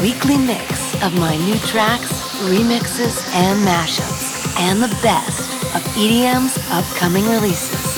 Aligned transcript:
weekly 0.00 0.36
mix 0.36 0.94
of 1.02 1.18
my 1.18 1.36
new 1.36 1.58
tracks, 1.60 2.12
remixes, 2.42 3.26
and 3.34 3.66
mashups, 3.66 4.46
and 4.58 4.82
the 4.82 4.88
best 5.02 5.50
of 5.74 5.82
EDM's 5.94 6.58
upcoming 6.70 7.24
releases. 7.26 7.96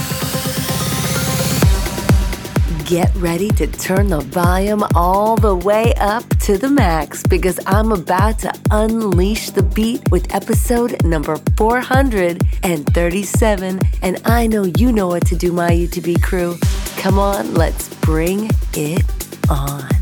Get 2.89 3.12
ready 3.16 3.51
to 3.51 3.66
turn 3.66 4.06
the 4.09 4.20
volume 4.20 4.84
all 4.95 5.37
the 5.37 5.56
way 5.56 5.92
up 5.95 6.25
to 6.41 6.56
the 6.56 6.69
max 6.69 7.23
because 7.25 7.59
I'm 7.66 7.92
about 7.92 8.39
to 8.41 8.53
unleash 8.70 9.51
the 9.51 9.62
beat 9.62 10.11
with 10.11 10.34
episode 10.34 11.03
number 11.05 11.37
437. 11.56 13.80
And 14.03 14.20
I 14.25 14.47
know 14.47 14.65
you 14.65 14.92
know 14.92 15.09
what 15.09 15.27
to 15.27 15.37
do, 15.37 15.53
my 15.53 15.70
UTB 15.70 16.23
crew. 16.23 16.56
Come 16.97 17.19
on, 17.19 17.55
let's 17.55 17.95
bring 17.97 18.51
it 18.73 19.05
on. 19.51 19.98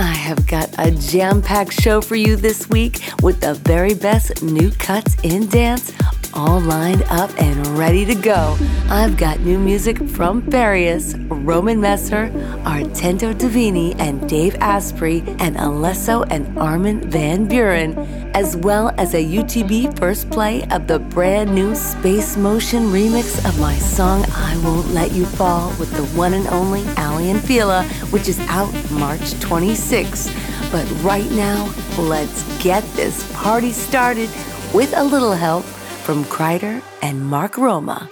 I 0.00 0.14
have 0.14 0.46
got 0.46 0.74
a 0.78 0.92
jam 0.92 1.42
packed 1.42 1.74
show 1.74 2.00
for 2.00 2.16
you 2.16 2.34
this 2.34 2.70
week 2.70 3.02
with 3.22 3.42
the 3.42 3.52
very 3.52 3.92
best 3.92 4.42
new 4.42 4.70
cuts 4.70 5.14
in 5.22 5.46
dance 5.48 5.92
all 6.34 6.60
lined 6.60 7.02
up 7.04 7.30
and 7.40 7.66
ready 7.78 8.04
to 8.04 8.14
go. 8.14 8.56
I've 8.88 9.16
got 9.16 9.40
new 9.40 9.58
music 9.58 9.98
from 10.08 10.42
Farius, 10.42 11.14
Roman 11.28 11.80
Messer, 11.80 12.28
Artento 12.64 13.34
Divini, 13.34 13.98
and 13.98 14.28
Dave 14.28 14.54
Asprey, 14.56 15.20
and 15.38 15.56
Alesso 15.56 16.26
and 16.30 16.58
Armin 16.58 17.10
van 17.10 17.48
Buuren, 17.48 17.94
as 18.34 18.56
well 18.56 18.92
as 18.96 19.14
a 19.14 19.24
UTB 19.24 19.98
first 19.98 20.30
play 20.30 20.66
of 20.70 20.86
the 20.86 20.98
brand 20.98 21.54
new 21.54 21.74
Space 21.74 22.36
Motion 22.36 22.84
remix 22.84 23.38
of 23.48 23.58
my 23.60 23.76
song 23.76 24.24
I 24.30 24.60
Won't 24.64 24.88
Let 24.88 25.12
You 25.12 25.26
Fall 25.26 25.70
with 25.78 25.92
the 25.92 26.04
one 26.18 26.34
and 26.34 26.46
only 26.48 26.82
Aly 26.96 27.30
and 27.30 27.42
Fila, 27.42 27.84
which 28.10 28.28
is 28.28 28.38
out 28.48 28.72
March 28.90 29.34
26th. 29.40 30.30
But 30.70 30.86
right 31.02 31.30
now, 31.32 31.72
let's 31.98 32.44
get 32.62 32.84
this 32.94 33.30
party 33.34 33.72
started 33.72 34.30
with 34.72 34.92
a 34.96 35.02
little 35.02 35.32
help 35.32 35.64
from 36.00 36.24
Kryder 36.24 36.82
and 37.02 37.24
Mark 37.24 37.56
Roma. 37.56 38.08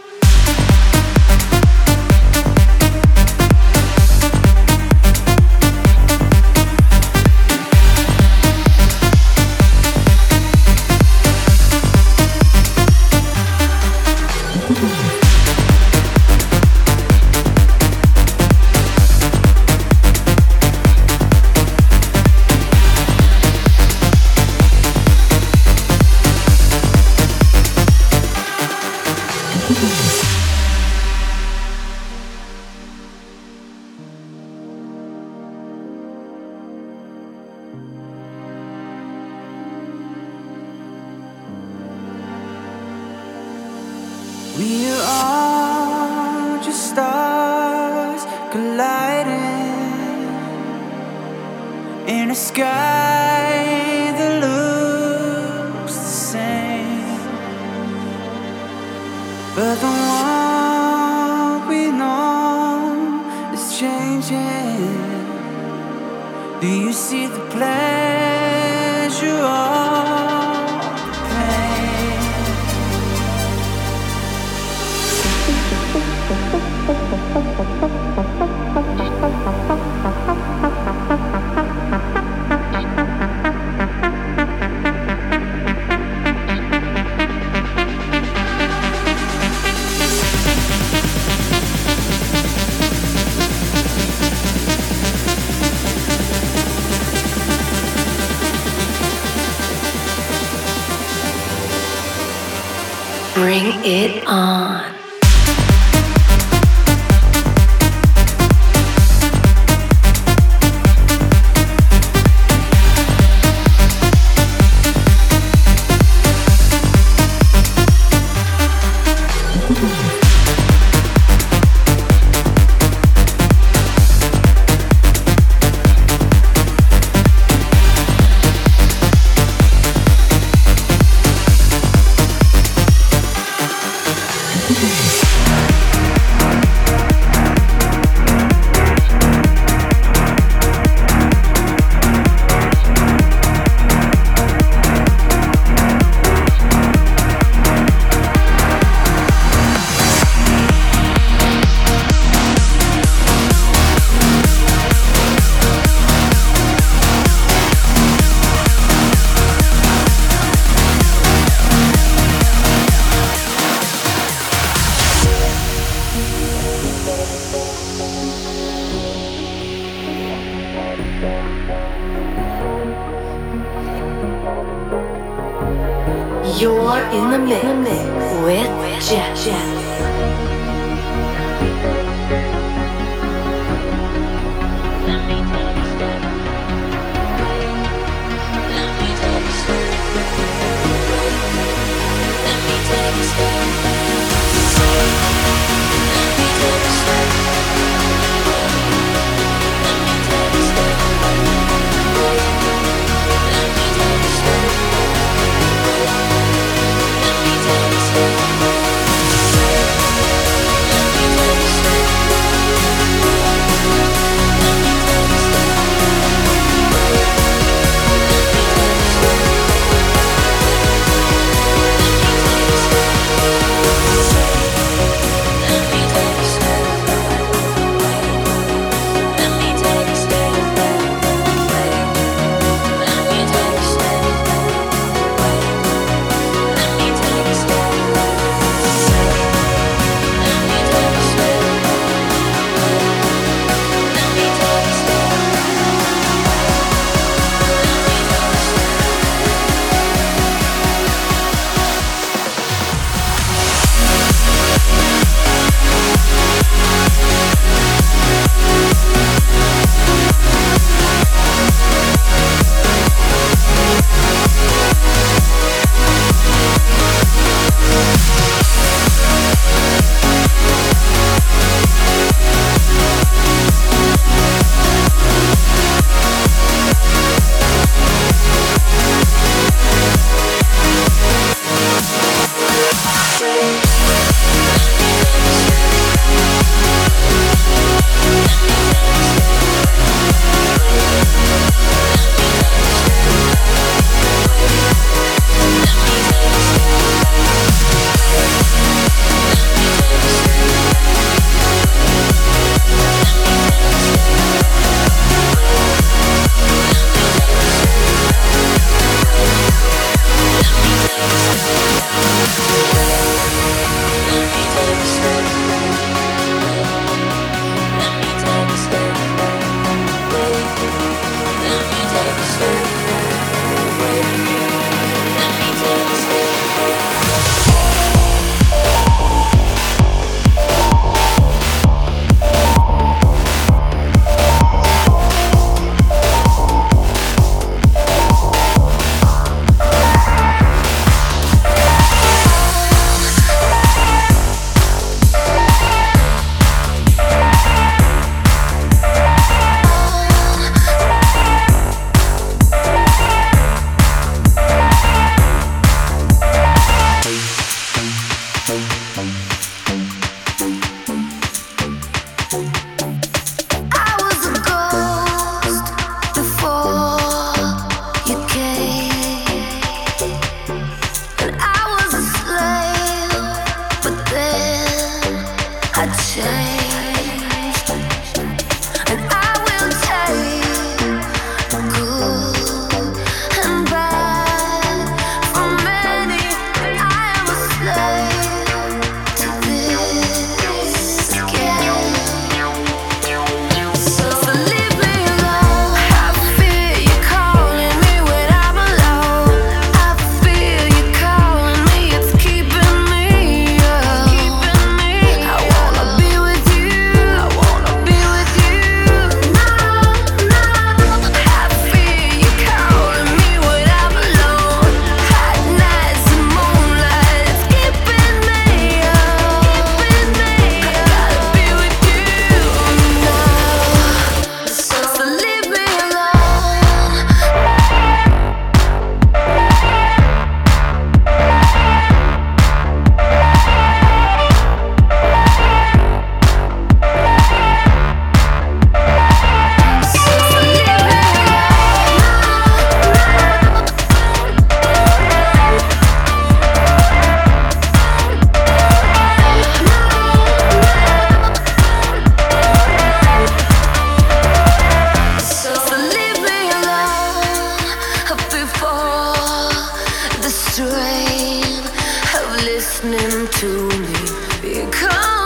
listening 462.64 463.46
to 463.60 463.88
me. 463.88 464.84
Because 464.84 465.37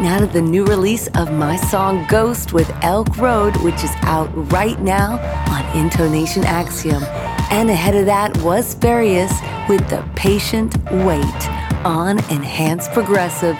now 0.00 0.18
to 0.18 0.26
the 0.26 0.40
new 0.40 0.64
release 0.64 1.08
of 1.14 1.32
my 1.32 1.56
song 1.56 2.06
Ghost 2.08 2.52
with 2.52 2.70
Elk 2.82 3.16
Road, 3.18 3.56
which 3.58 3.82
is 3.84 3.90
out 4.02 4.28
right 4.52 4.80
now 4.80 5.18
on 5.48 5.76
Intonation 5.78 6.44
Axiom. 6.44 7.02
And 7.50 7.68
ahead 7.70 7.94
of 7.94 8.06
that 8.06 8.36
was 8.38 8.74
Farius 8.74 9.32
with 9.68 9.86
The 9.90 10.02
Patient 10.16 10.76
Wait 10.90 11.48
on 11.84 12.18
Enhanced 12.30 12.92
Progressive. 12.92 13.56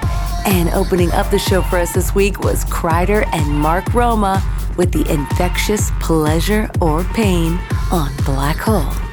And 0.47 0.69
opening 0.71 1.11
up 1.12 1.31
the 1.31 1.38
show 1.38 1.62
for 1.62 1.79
us 1.79 1.93
this 1.93 2.14
week 2.14 2.41
was 2.41 2.64
Kryder 2.64 3.26
and 3.33 3.47
Mark 3.59 3.93
Roma 3.93 4.43
with 4.76 4.93
The 4.93 5.11
Infectious 5.12 5.91
Pleasure 6.00 6.71
or 6.81 7.05
Pain 7.05 7.59
on 7.93 8.11
Black 8.25 8.57
Hole. 8.57 9.04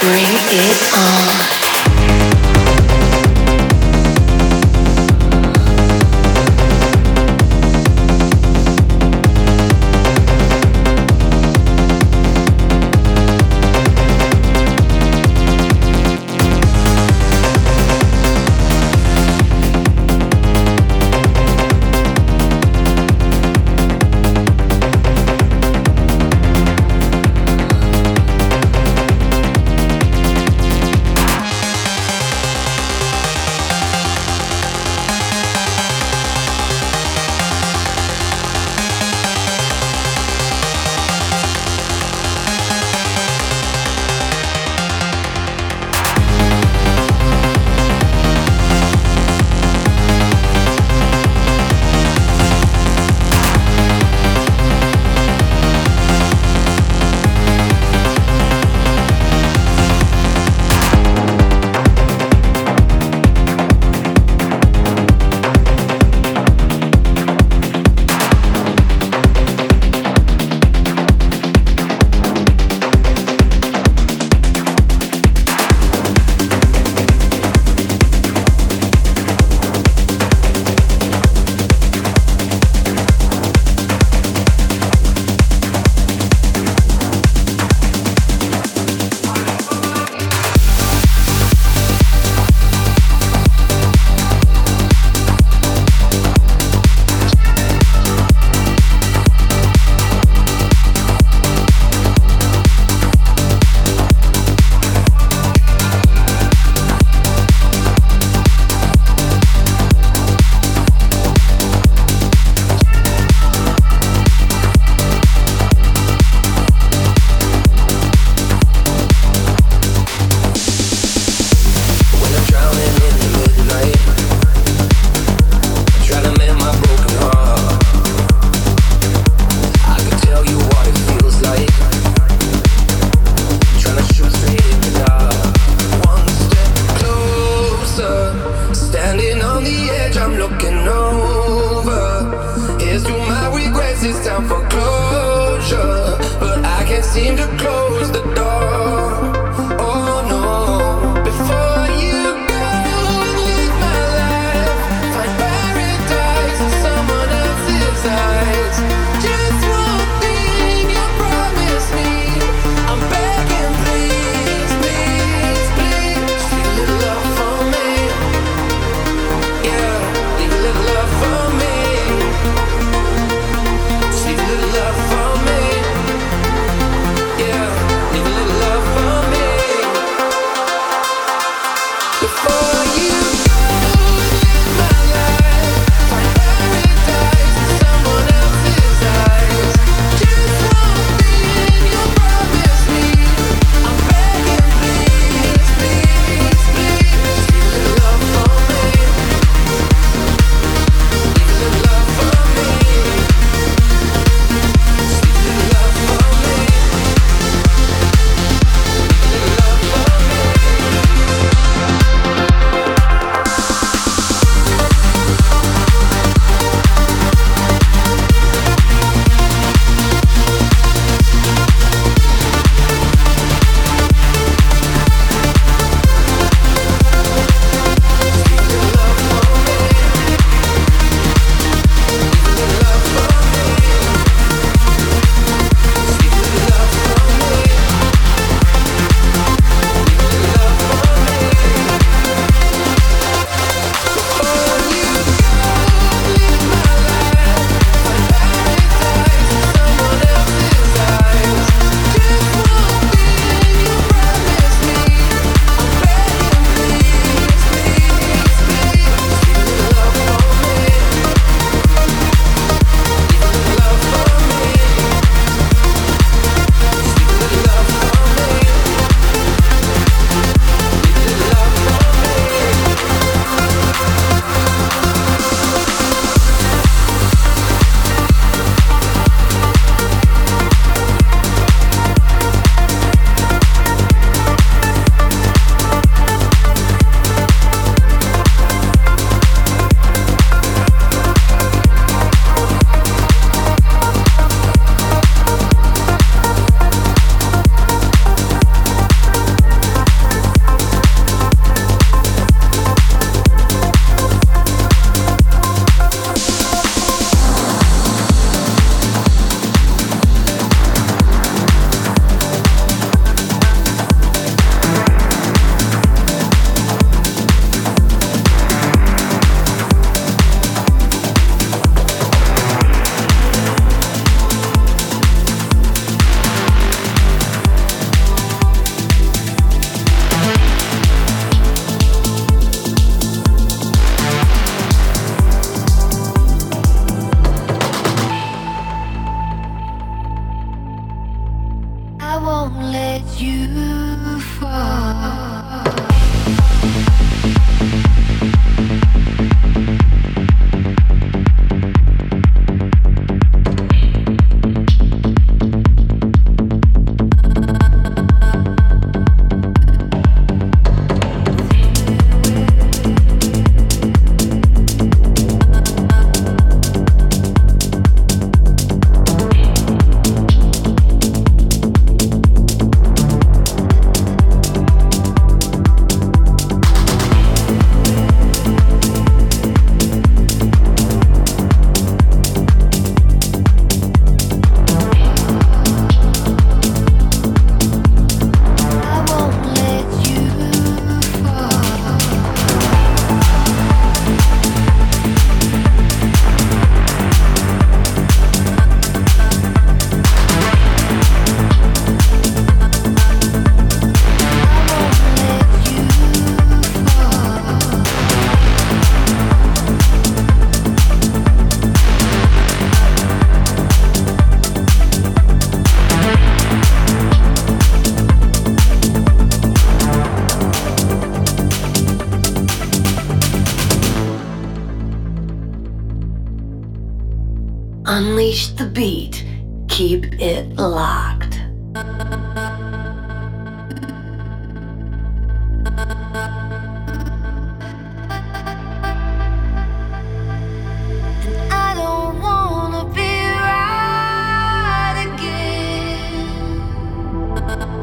Bring 0.00 0.22
it 0.52 0.94
on. 0.94 1.57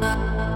love. 0.06 0.55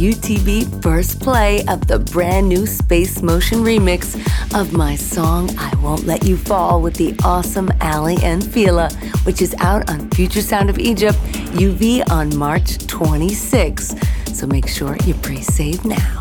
UTB 0.00 0.82
first 0.82 1.20
play 1.20 1.62
of 1.66 1.86
the 1.86 1.98
brand 1.98 2.48
new 2.48 2.66
Space 2.66 3.20
Motion 3.20 3.58
remix 3.58 4.16
of 4.58 4.72
my 4.72 4.96
song 4.96 5.50
I 5.58 5.76
Won't 5.76 6.06
Let 6.06 6.24
You 6.24 6.38
Fall 6.38 6.80
with 6.80 6.94
the 6.94 7.14
awesome 7.22 7.70
Aly 7.82 8.16
and 8.22 8.42
Fila, 8.42 8.90
which 9.24 9.42
is 9.42 9.54
out 9.58 9.90
on 9.90 10.08
Future 10.12 10.40
Sound 10.40 10.70
of 10.70 10.78
Egypt 10.78 11.18
UV 11.52 12.10
on 12.10 12.34
March 12.34 12.78
26. 12.86 13.94
So 14.32 14.46
make 14.46 14.68
sure 14.68 14.96
you 15.04 15.12
pre 15.12 15.42
save 15.42 15.84
now. 15.84 16.20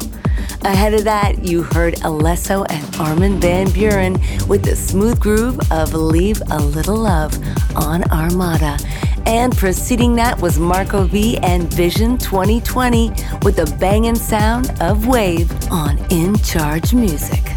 Ahead 0.63 0.93
of 0.93 1.05
that, 1.05 1.45
you 1.45 1.63
heard 1.63 1.93
Alesso 2.01 2.65
and 2.69 2.95
Armin 2.97 3.39
van 3.39 3.67
Buuren 3.67 4.19
with 4.49 4.63
the 4.63 4.75
smooth 4.75 5.17
groove 5.17 5.57
of 5.71 5.93
Leave 5.93 6.41
a 6.51 6.59
Little 6.61 6.97
Love 6.97 7.33
on 7.77 8.03
Armada. 8.11 8.77
And 9.25 9.55
preceding 9.55 10.15
that 10.15 10.41
was 10.41 10.59
Marco 10.59 11.03
V 11.03 11.37
and 11.39 11.71
Vision 11.73 12.17
2020 12.17 13.09
with 13.43 13.55
the 13.55 13.75
banging 13.79 14.15
sound 14.15 14.71
of 14.81 15.07
Wave 15.07 15.51
on 15.71 15.97
In 16.09 16.37
Charge 16.37 16.93
Music. 16.93 17.48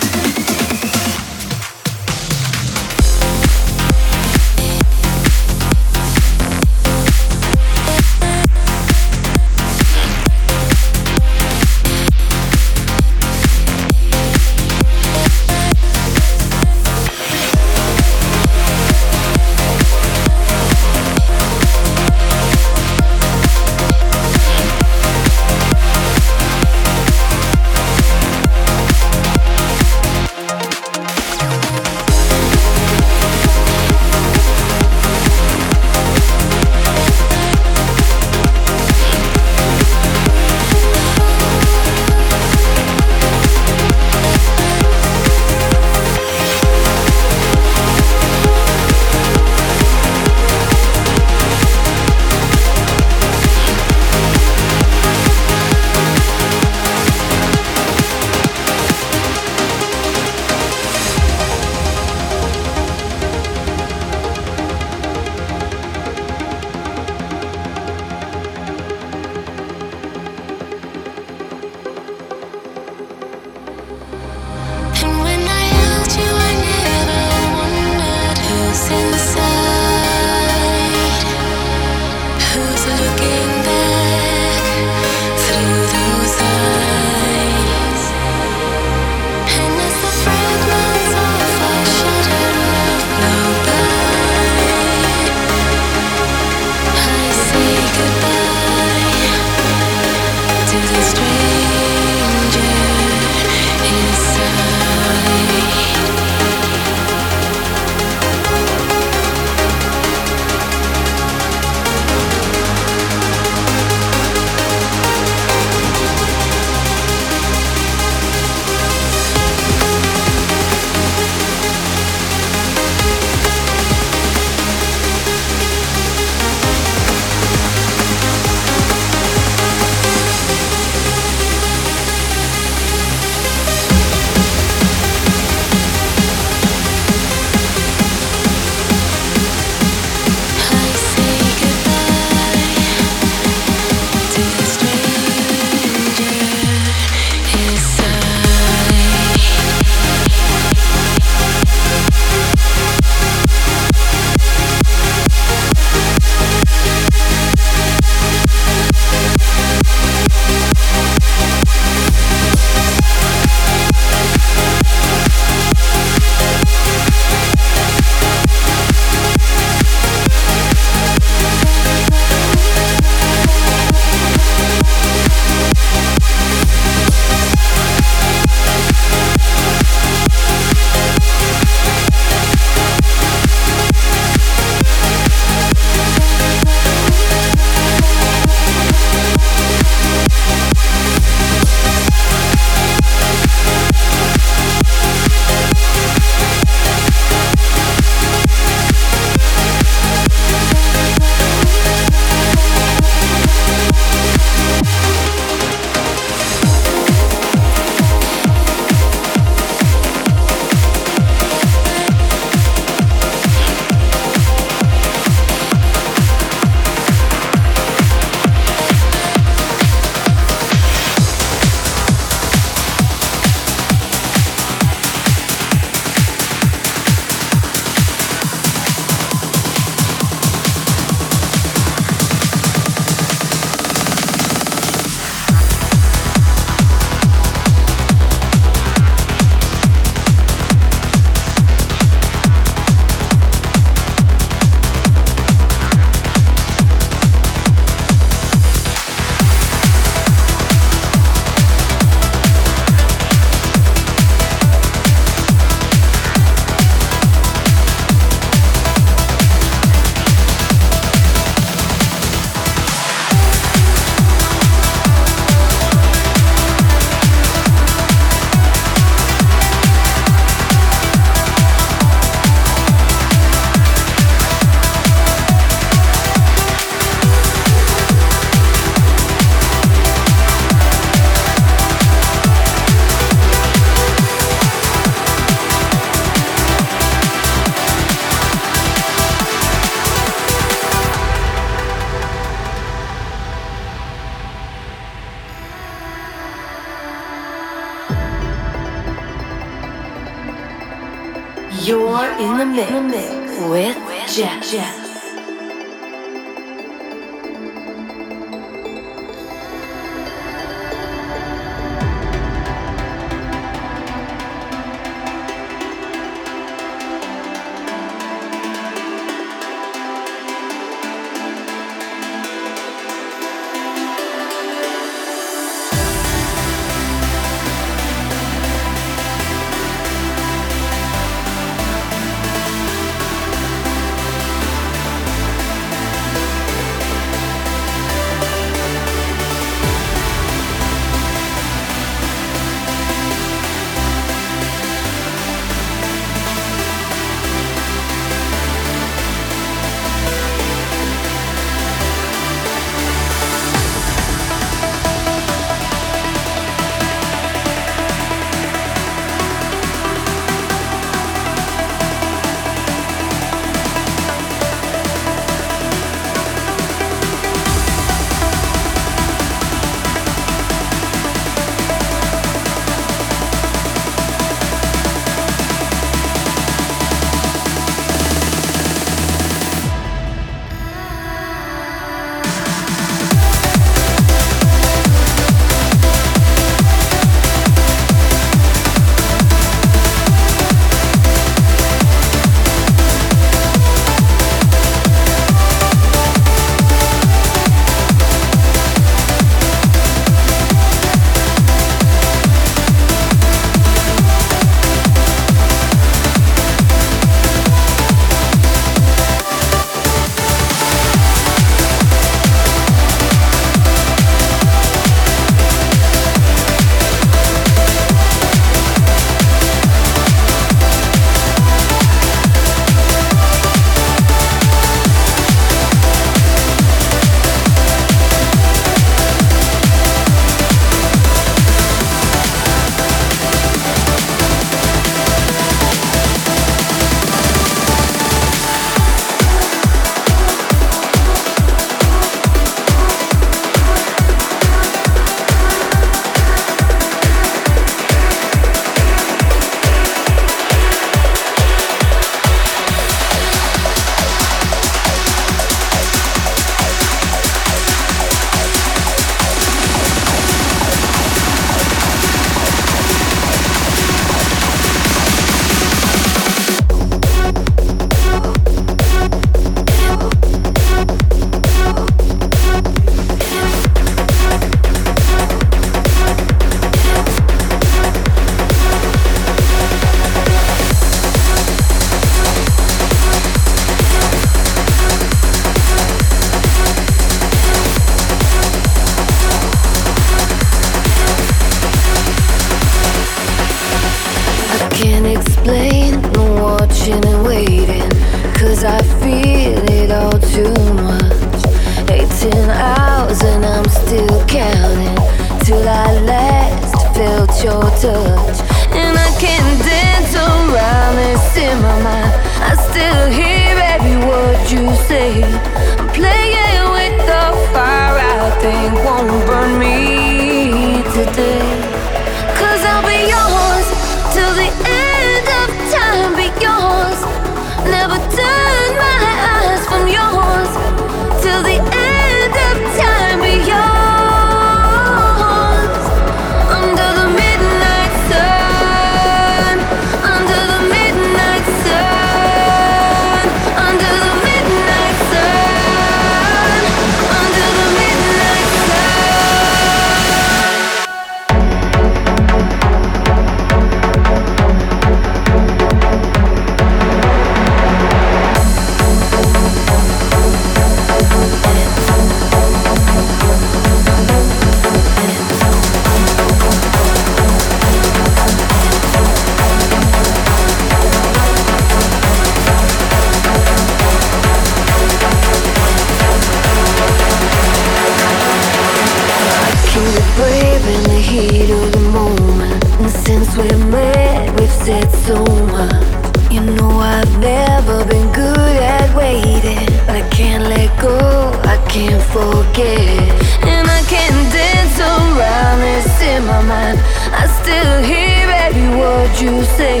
You 599.40 599.62
say. 599.64 600.00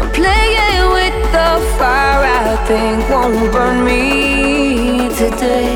I'm 0.00 0.10
playing 0.12 0.92
with 0.92 1.32
the 1.32 1.50
fire. 1.76 2.24
I 2.24 2.56
think 2.66 3.08
won't 3.10 3.52
burn 3.52 3.84
me 3.84 5.08
today. 5.16 5.74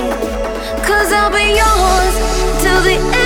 Cause 0.86 1.12
I'll 1.12 1.32
be 1.32 1.56
yours 1.60 2.14
till 2.62 2.80
the 2.82 2.96
end 3.18 3.23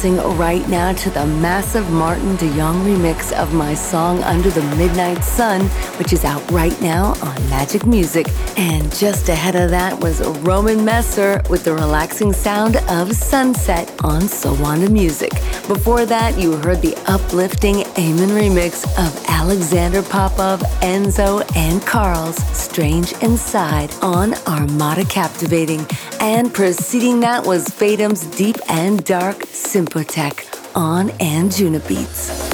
dancing 0.00 0.38
right 0.38 0.66
now 0.70 0.94
to 0.94 1.10
the 1.10 1.26
massive 1.26 1.90
Martin 1.90 2.34
DeYoung 2.38 2.84
remix 2.86 3.32
of 3.32 3.52
my 3.52 3.74
song 3.74 4.22
Under 4.22 4.48
the 4.48 4.62
Midnight 4.76 5.22
Sun, 5.22 5.66
which 5.98 6.14
is 6.14 6.24
out 6.24 6.50
right 6.50 6.78
now 6.80 7.08
on 7.08 7.36
Magik 7.50 7.84
Muzik. 7.84 8.26
And 8.56 8.90
just 8.94 9.28
ahead 9.28 9.56
of 9.56 9.68
that 9.70 10.00
was 10.00 10.26
Roman 10.38 10.86
Messer 10.86 11.42
with 11.50 11.64
the 11.64 11.74
relaxing 11.74 12.32
sound 12.32 12.76
of 12.88 13.14
Sunset 13.14 13.90
on 14.02 14.22
Suanda 14.22 14.88
Music. 14.88 15.32
Before 15.68 16.06
that, 16.06 16.38
you 16.38 16.56
heard 16.56 16.80
the 16.80 16.96
uplifting 17.06 17.80
Amen 17.98 18.30
remix 18.30 18.84
of 18.98 19.24
Alexander 19.28 20.02
Popov, 20.02 20.60
Enzo, 20.80 21.44
and 21.56 21.82
Carl's 21.82 22.36
Strange 22.56 23.12
Inside 23.22 23.92
on 24.00 24.32
Armada 24.46 25.04
Captivating. 25.04 25.86
And 26.22 26.52
preceding 26.52 27.20
that 27.20 27.46
was 27.46 27.66
Fatum's 27.70 28.26
Deep 28.36 28.56
and 28.68 29.02
Dark 29.04 29.36
Sympotech 29.38 30.76
on 30.76 31.08
Anjunabeats. 31.18 32.49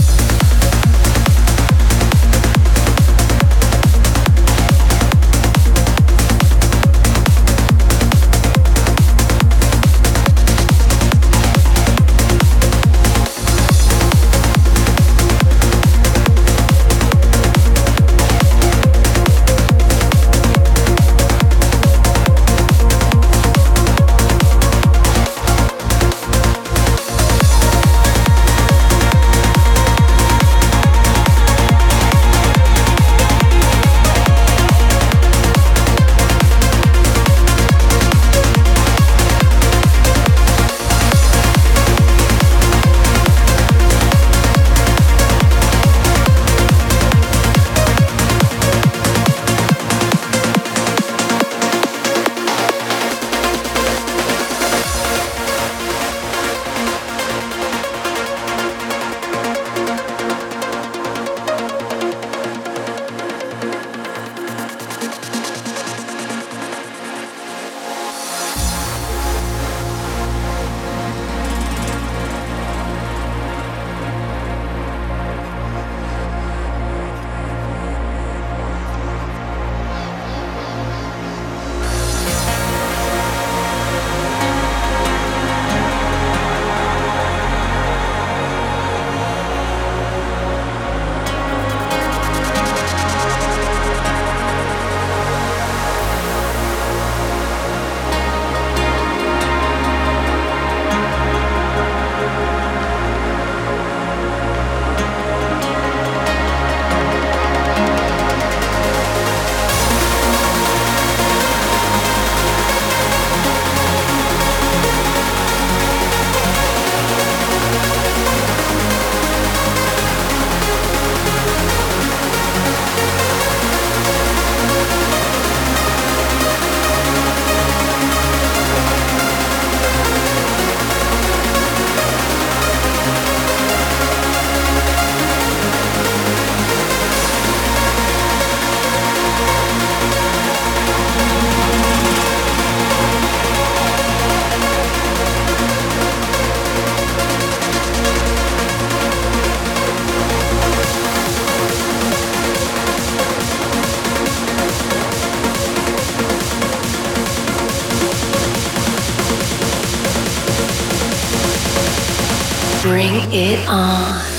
Bring 162.87 163.33
it 163.33 163.69
on. 163.69 164.36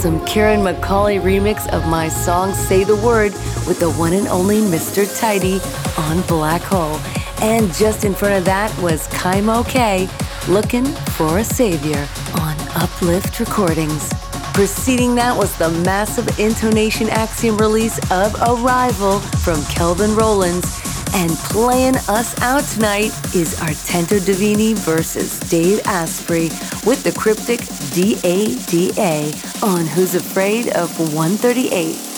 Awesome 0.00 0.24
Karen 0.24 0.60
McCauley 0.60 1.20
remix 1.20 1.68
of 1.74 1.86
my 1.86 2.08
song 2.08 2.54
Say 2.54 2.84
the 2.84 2.96
Word 2.96 3.32
with 3.68 3.80
the 3.80 3.90
one 3.90 4.14
and 4.14 4.26
only 4.28 4.62
Mr. 4.62 5.04
Tidy 5.20 5.60
on 5.98 6.22
Black 6.22 6.62
Hole. 6.62 6.98
And 7.42 7.70
just 7.74 8.06
in 8.06 8.14
front 8.14 8.32
of 8.32 8.46
that 8.46 8.74
was 8.80 9.06
Kaimo 9.08 9.68
K 9.68 10.08
looking 10.48 10.86
for 10.86 11.36
a 11.36 11.44
savior 11.44 12.08
on 12.40 12.56
Uplift 12.76 13.40
Recordings. 13.40 14.10
Preceding 14.54 15.14
that 15.16 15.36
was 15.36 15.54
the 15.58 15.68
massive 15.84 16.40
intonation 16.40 17.10
axiom 17.10 17.58
release 17.58 17.98
of 18.10 18.34
Arrival 18.40 19.20
from 19.20 19.62
Kelvin 19.64 20.16
Rollins. 20.16 20.64
And 21.12 21.30
playing 21.50 21.96
us 22.08 22.40
out 22.40 22.64
tonight 22.64 23.12
is 23.34 23.60
Artento 23.60 24.18
Divini 24.18 24.74
versus 24.78 25.38
Dave 25.40 25.80
Asprey 25.84 26.48
with 26.86 27.02
the 27.02 27.12
cryptic 27.12 27.60
DADA 27.92 29.49
on 29.62 29.86
Who's 29.86 30.14
Afraid 30.14 30.68
of 30.68 30.98
138. 31.14 32.09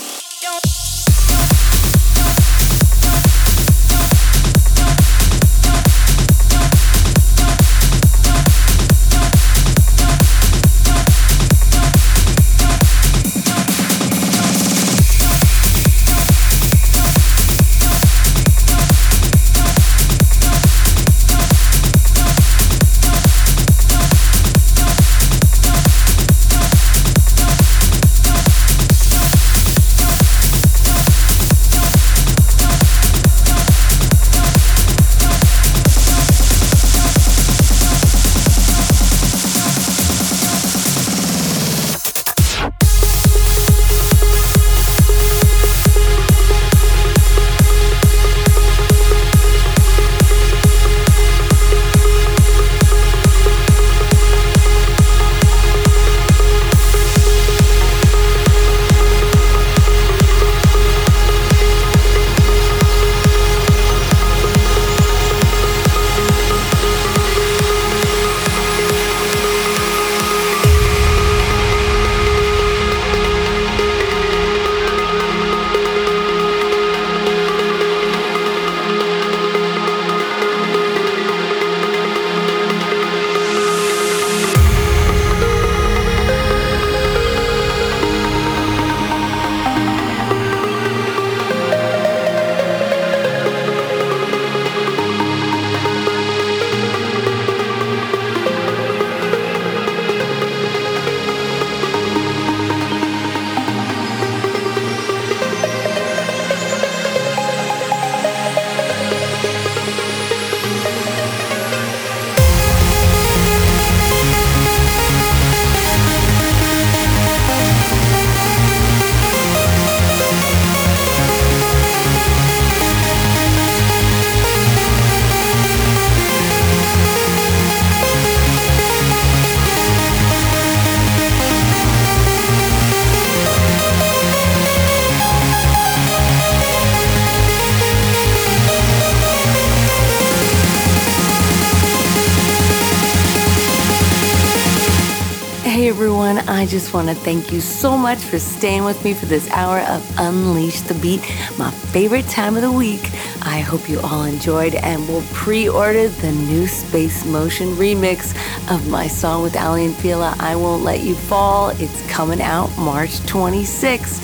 Want 146.93 147.09
to 147.09 147.15
thank 147.15 147.51
you 147.51 147.59
so 147.59 147.97
much 147.97 148.19
for 148.19 148.37
staying 148.37 148.83
with 148.83 149.03
me 149.03 149.15
for 149.15 149.25
this 149.25 149.49
hour 149.49 149.79
of 149.79 150.19
Unleash 150.19 150.81
the 150.81 150.93
Beat, 150.93 151.21
my 151.57 151.71
favorite 151.71 152.27
time 152.27 152.55
of 152.55 152.61
the 152.61 152.71
week. 152.71 153.09
I 153.41 153.61
hope 153.61 153.89
you 153.89 153.99
all 154.01 154.25
enjoyed 154.25 154.75
and 154.75 155.07
will 155.07 155.23
pre 155.33 155.67
order 155.67 156.07
the 156.07 156.31
new 156.31 156.67
Space 156.67 157.25
Motion 157.25 157.69
remix 157.69 158.35
of 158.71 158.87
my 158.89 159.07
song 159.07 159.41
with 159.41 159.55
Aly 159.55 159.85
and 159.85 159.95
Fila, 159.95 160.35
I 160.39 160.55
Won't 160.55 160.83
Let 160.83 160.99
You 160.99 161.15
Fall. 161.15 161.69
It's 161.69 162.07
coming 162.07 162.41
out 162.41 162.69
March 162.77 163.19
26th. 163.21 164.21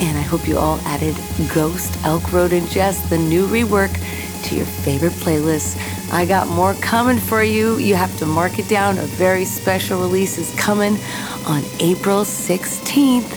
And 0.00 0.16
I 0.16 0.22
hope 0.22 0.48
you 0.48 0.56
all 0.56 0.78
added 0.84 1.14
Ghost, 1.54 2.02
Elk 2.04 2.32
Road, 2.32 2.54
and 2.54 2.66
JES, 2.70 3.10
the 3.10 3.18
new 3.18 3.46
rework, 3.46 3.94
to 4.46 4.56
your 4.56 4.66
favorite 4.66 5.12
playlists. 5.12 5.76
I 6.12 6.24
got 6.24 6.48
more 6.48 6.74
coming 6.74 7.18
for 7.18 7.42
you. 7.42 7.78
You 7.78 7.96
have 7.96 8.16
to 8.18 8.26
mark 8.26 8.58
it 8.58 8.68
down. 8.68 8.98
A 8.98 9.02
very 9.02 9.44
special 9.44 10.00
release 10.00 10.38
is 10.38 10.54
coming 10.56 10.96
on 11.46 11.62
April 11.80 12.22
16th. 12.22 13.28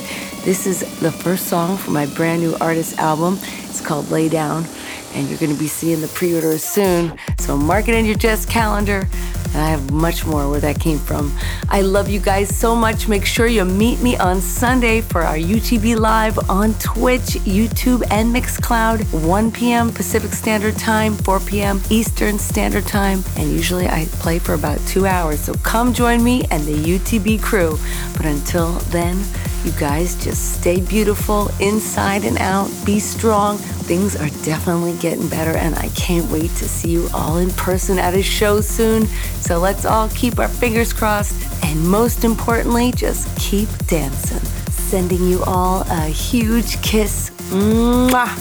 This 0.44 0.68
is 0.68 0.82
the 1.00 1.12
first 1.12 1.48
song 1.48 1.78
for 1.78 1.92
my 1.92 2.06
brand 2.06 2.42
new 2.42 2.56
artist 2.62 3.00
album. 3.00 3.40
It's 3.42 3.82
called 3.82 4.12
Lay 4.12 4.30
Down, 4.30 4.66
and 5.14 5.28
you're 5.28 5.40
going 5.40 5.52
to 5.52 5.60
be 5.60 5.68
seeing 5.68 6.00
the 6.00 6.08
pre 6.10 6.36
orders 6.36 6.64
soon. 6.64 7.18
So 7.40 7.58
mark 7.58 7.88
it 7.88 7.96
in 7.96 8.06
your 8.06 8.16
JES 8.16 8.46
calendar. 8.46 9.08
And 9.54 9.64
I 9.64 9.70
have 9.70 9.92
much 9.92 10.26
more 10.26 10.50
where 10.50 10.60
that 10.60 10.80
came 10.80 11.00
from. 11.00 11.36
I 11.70 11.82
love 11.82 12.10
you 12.10 12.20
guys 12.20 12.56
so 12.56 12.76
much. 12.76 13.08
Make 13.08 13.26
sure 13.26 13.48
you 13.48 13.66
meet 13.66 14.02
me 14.02 14.18
on 14.18 14.42
Sunday 14.42 15.02
for 15.02 15.22
our 15.24 15.38
UTB 15.38 15.98
Live 15.98 16.38
on 16.50 16.74
Twitch, 16.76 17.38
YouTube, 17.46 18.04
and 18.12 18.34
Mixcloud, 18.34 19.26
1 19.26 19.52
p.m. 19.52 19.92
Pacific 19.92 20.34
Standard 20.34 20.78
Time, 20.78 21.16
4 21.16 21.40
p.m. 21.42 21.82
Eastern 21.90 22.38
Standard 22.38 22.86
Time. 22.86 23.24
And 23.38 23.52
usually 23.52 23.88
I 23.88 24.06
play 24.14 24.40
for 24.40 24.54
about 24.54 24.80
two 24.88 25.06
hours. 25.06 25.40
So 25.40 25.54
come 25.56 25.94
join 25.94 26.24
me 26.24 26.46
and 26.52 26.64
the 26.64 26.76
UTB 26.76 27.42
crew. 27.42 27.78
But 28.16 28.26
until 28.26 28.74
then, 28.92 29.24
you 29.66 29.72
guys 29.74 30.16
just 30.24 30.60
stay 30.60 30.82
beautiful 30.82 31.50
inside 31.60 32.24
and 32.24 32.38
out. 32.38 32.70
Be 32.86 33.00
strong. 33.00 33.58
Things 33.58 34.16
are 34.16 34.30
definitely 34.44 34.98
getting 34.98 35.28
better, 35.28 35.58
and 35.58 35.76
I 35.76 35.90
can't 35.90 36.30
wait 36.32 36.50
to 36.58 36.68
see 36.68 36.92
you 36.92 37.10
all 37.14 37.38
in 37.38 37.50
person 37.52 38.00
at 38.00 38.14
a 38.14 38.22
show 38.24 38.62
soon. 38.62 39.06
So 39.42 39.60
let's 39.60 39.86
all 39.86 40.10
keep 40.10 40.40
our 40.40 40.48
fingers 40.48 40.94
crossed, 40.94 41.36
and 41.64 41.88
most 41.88 42.24
importantly, 42.24 42.92
just 42.96 43.36
keep 43.38 43.70
dancing. 43.88 44.40
Sending 44.72 45.28
you 45.28 45.44
all 45.44 45.82
a 45.90 46.06
huge 46.06 46.82
kiss. 46.82 47.32
Mwah! 47.52 48.36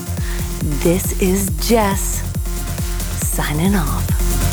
This 0.82 1.20
is 1.20 1.50
JES 1.68 2.22
signing 3.20 3.74
off. 3.74 4.47